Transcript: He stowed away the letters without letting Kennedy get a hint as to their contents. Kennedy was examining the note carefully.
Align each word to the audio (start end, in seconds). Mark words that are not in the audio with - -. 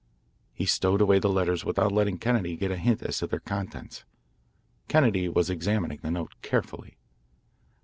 He 0.51 0.65
stowed 0.65 0.99
away 0.99 1.19
the 1.19 1.29
letters 1.29 1.63
without 1.63 1.91
letting 1.91 2.17
Kennedy 2.17 2.55
get 2.57 2.71
a 2.71 2.75
hint 2.75 3.03
as 3.03 3.19
to 3.19 3.27
their 3.27 3.39
contents. 3.39 4.03
Kennedy 4.87 5.29
was 5.29 5.51
examining 5.51 5.99
the 6.01 6.09
note 6.09 6.33
carefully. 6.41 6.97